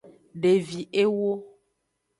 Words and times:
Devi 0.41 0.81
ewo. 1.03 1.29